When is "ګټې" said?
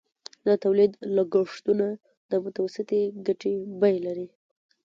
3.27-3.53